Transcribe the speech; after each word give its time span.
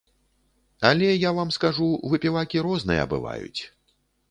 Але 0.89 1.07
я 1.27 1.31
вам 1.41 1.51
скажу, 1.59 1.91
выпівакі 2.15 2.65
розныя 2.71 3.07
бываюць. 3.15 3.61